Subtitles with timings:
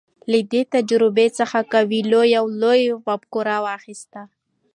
[0.31, 4.21] له دې تجربې څخه کویلیو یوه لویه مفکوره واخیسته.